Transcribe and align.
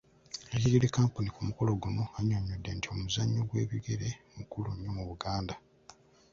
Eyakiikiridde 0.45 0.87
kkampuni 0.89 1.29
ku 1.31 1.41
mukolo 1.47 1.71
guno 1.83 2.03
annyonnyodde 2.17 2.69
nti 2.75 2.87
omuzannyo 2.93 3.41
gw’eggaali 3.49 4.09
mukulu 4.35 4.69
nnyo 4.73 4.89
mu 4.97 5.03
Buganda. 5.09 5.55